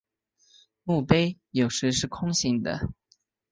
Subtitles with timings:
[0.83, 2.89] 墓碑有时是空心的。